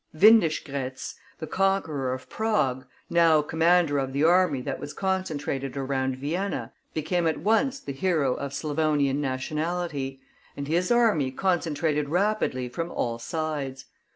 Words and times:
Windischgrätz, 0.17 1.13
the 1.37 1.45
conqueror 1.45 2.11
of 2.11 2.27
Prague, 2.27 2.87
now 3.07 3.43
commander 3.43 3.99
of 3.99 4.13
the 4.13 4.23
army 4.23 4.59
that 4.61 4.79
was 4.79 4.95
concentrated 4.95 5.77
around 5.77 6.15
Vienna, 6.15 6.73
became 6.95 7.27
at 7.27 7.37
once 7.37 7.79
the 7.79 7.93
hero 7.93 8.33
of 8.33 8.51
Slavonian 8.51 9.21
nationality. 9.21 10.19
And 10.57 10.67
his 10.67 10.89
army 10.91 11.29
concentrated 11.29 12.09
rapidly 12.09 12.67
from 12.67 12.89
all 12.89 13.19
sides. 13.19 13.85